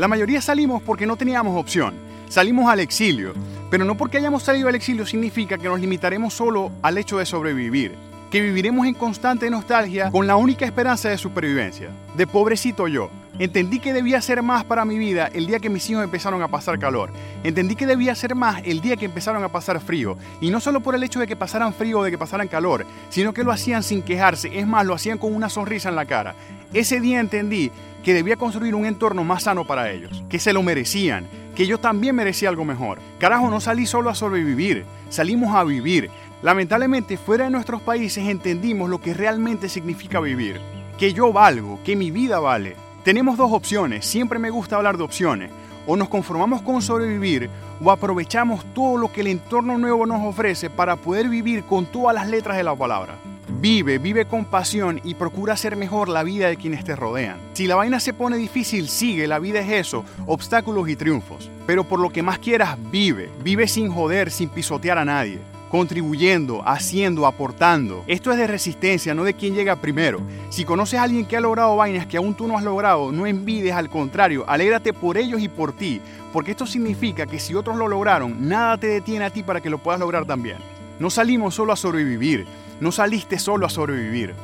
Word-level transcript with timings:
La 0.00 0.06
mayoría 0.06 0.40
salimos 0.40 0.80
porque 0.80 1.06
no 1.06 1.16
teníamos 1.16 1.58
opción. 1.58 1.92
Salimos 2.28 2.70
al 2.70 2.78
exilio, 2.78 3.34
pero 3.68 3.84
no 3.84 3.96
porque 3.96 4.18
hayamos 4.18 4.44
salido 4.44 4.68
al 4.68 4.76
exilio 4.76 5.04
significa 5.04 5.58
que 5.58 5.66
nos 5.66 5.80
limitaremos 5.80 6.32
solo 6.34 6.70
al 6.82 6.98
hecho 6.98 7.18
de 7.18 7.26
sobrevivir, 7.26 7.96
que 8.30 8.40
viviremos 8.40 8.86
en 8.86 8.94
constante 8.94 9.50
nostalgia 9.50 10.08
con 10.12 10.28
la 10.28 10.36
única 10.36 10.64
esperanza 10.64 11.08
de 11.08 11.18
supervivencia. 11.18 11.88
De 12.16 12.28
pobrecito 12.28 12.86
yo, 12.86 13.10
Entendí 13.38 13.78
que 13.78 13.92
debía 13.92 14.18
hacer 14.18 14.42
más 14.42 14.64
para 14.64 14.84
mi 14.84 14.98
vida 14.98 15.28
el 15.32 15.46
día 15.46 15.60
que 15.60 15.70
mis 15.70 15.88
hijos 15.88 16.02
empezaron 16.02 16.42
a 16.42 16.48
pasar 16.48 16.78
calor. 16.78 17.10
Entendí 17.44 17.76
que 17.76 17.86
debía 17.86 18.12
hacer 18.12 18.34
más 18.34 18.62
el 18.64 18.80
día 18.80 18.96
que 18.96 19.04
empezaron 19.04 19.44
a 19.44 19.48
pasar 19.48 19.80
frío. 19.80 20.18
Y 20.40 20.50
no 20.50 20.58
solo 20.58 20.80
por 20.80 20.96
el 20.96 21.04
hecho 21.04 21.20
de 21.20 21.28
que 21.28 21.36
pasaran 21.36 21.72
frío 21.72 22.00
o 22.00 22.02
de 22.02 22.10
que 22.10 22.18
pasaran 22.18 22.48
calor, 22.48 22.84
sino 23.10 23.32
que 23.32 23.44
lo 23.44 23.52
hacían 23.52 23.84
sin 23.84 24.02
quejarse. 24.02 24.58
Es 24.58 24.66
más, 24.66 24.84
lo 24.84 24.94
hacían 24.94 25.18
con 25.18 25.34
una 25.34 25.48
sonrisa 25.48 25.88
en 25.88 25.94
la 25.94 26.06
cara. 26.06 26.34
Ese 26.72 27.00
día 27.00 27.20
entendí 27.20 27.70
que 28.02 28.12
debía 28.12 28.36
construir 28.36 28.74
un 28.74 28.86
entorno 28.86 29.22
más 29.22 29.44
sano 29.44 29.66
para 29.66 29.90
ellos, 29.90 30.24
que 30.28 30.38
se 30.38 30.52
lo 30.52 30.62
merecían, 30.62 31.26
que 31.54 31.66
yo 31.66 31.78
también 31.78 32.16
merecía 32.16 32.48
algo 32.48 32.64
mejor. 32.64 32.98
Carajo, 33.20 33.50
no 33.50 33.60
salí 33.60 33.86
solo 33.86 34.10
a 34.10 34.14
sobrevivir, 34.14 34.84
salimos 35.10 35.54
a 35.54 35.62
vivir. 35.62 36.10
Lamentablemente, 36.42 37.16
fuera 37.16 37.44
de 37.44 37.50
nuestros 37.50 37.82
países 37.82 38.26
entendimos 38.26 38.90
lo 38.90 39.00
que 39.00 39.14
realmente 39.14 39.68
significa 39.68 40.20
vivir. 40.20 40.60
Que 40.98 41.12
yo 41.12 41.32
valgo, 41.32 41.78
que 41.84 41.96
mi 41.96 42.10
vida 42.10 42.40
vale. 42.40 42.87
Tenemos 43.04 43.36
dos 43.36 43.52
opciones, 43.52 44.04
siempre 44.04 44.38
me 44.38 44.50
gusta 44.50 44.76
hablar 44.76 44.96
de 44.96 45.04
opciones. 45.04 45.50
O 45.86 45.96
nos 45.96 46.08
conformamos 46.08 46.60
con 46.60 46.82
sobrevivir 46.82 47.48
o 47.82 47.90
aprovechamos 47.90 48.64
todo 48.74 48.98
lo 48.98 49.10
que 49.10 49.22
el 49.22 49.28
entorno 49.28 49.78
nuevo 49.78 50.04
nos 50.04 50.22
ofrece 50.26 50.68
para 50.68 50.96
poder 50.96 51.28
vivir 51.28 51.64
con 51.64 51.86
todas 51.86 52.14
las 52.14 52.28
letras 52.28 52.56
de 52.56 52.64
la 52.64 52.74
palabra. 52.74 53.14
Vive, 53.60 53.98
vive 53.98 54.26
con 54.26 54.44
pasión 54.44 55.00
y 55.02 55.14
procura 55.14 55.54
hacer 55.54 55.76
mejor 55.76 56.10
la 56.10 56.22
vida 56.22 56.48
de 56.48 56.56
quienes 56.56 56.84
te 56.84 56.94
rodean. 56.94 57.38
Si 57.54 57.66
la 57.66 57.76
vaina 57.76 58.00
se 58.00 58.12
pone 58.12 58.36
difícil, 58.36 58.88
sigue, 58.88 59.26
la 59.26 59.38
vida 59.38 59.60
es 59.60 59.86
eso, 59.86 60.04
obstáculos 60.26 60.88
y 60.88 60.96
triunfos. 60.96 61.50
Pero 61.66 61.84
por 61.84 62.00
lo 62.00 62.10
que 62.10 62.22
más 62.22 62.38
quieras, 62.38 62.76
vive. 62.90 63.30
Vive 63.42 63.66
sin 63.66 63.90
joder, 63.90 64.30
sin 64.30 64.50
pisotear 64.50 64.98
a 64.98 65.04
nadie 65.04 65.38
contribuyendo, 65.68 66.62
haciendo, 66.66 67.26
aportando. 67.26 68.04
Esto 68.06 68.32
es 68.32 68.38
de 68.38 68.46
resistencia, 68.46 69.14
no 69.14 69.24
de 69.24 69.34
quién 69.34 69.54
llega 69.54 69.76
primero. 69.76 70.20
Si 70.50 70.64
conoces 70.64 70.98
a 70.98 71.02
alguien 71.02 71.26
que 71.26 71.36
ha 71.36 71.40
logrado 71.40 71.76
vainas 71.76 72.06
que 72.06 72.16
aún 72.16 72.34
tú 72.34 72.46
no 72.46 72.56
has 72.56 72.64
logrado, 72.64 73.12
no 73.12 73.26
envides, 73.26 73.74
al 73.74 73.90
contrario, 73.90 74.44
alégrate 74.48 74.92
por 74.92 75.16
ellos 75.18 75.40
y 75.40 75.48
por 75.48 75.72
ti, 75.72 76.00
porque 76.32 76.52
esto 76.52 76.66
significa 76.66 77.26
que 77.26 77.38
si 77.38 77.54
otros 77.54 77.76
lo 77.76 77.88
lograron, 77.88 78.48
nada 78.48 78.78
te 78.78 78.86
detiene 78.86 79.24
a 79.24 79.30
ti 79.30 79.42
para 79.42 79.60
que 79.60 79.70
lo 79.70 79.78
puedas 79.78 80.00
lograr 80.00 80.24
también. 80.24 80.58
No 80.98 81.10
salimos 81.10 81.54
solo 81.54 81.72
a 81.72 81.76
sobrevivir, 81.76 82.46
no 82.80 82.90
saliste 82.90 83.38
solo 83.38 83.66
a 83.66 83.70
sobrevivir. 83.70 84.34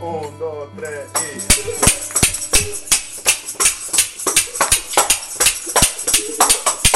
Un, 0.00 0.38
dos, 0.38 0.68
tres 0.76 1.10
y... 1.36 2.99
Peace. 6.40 6.89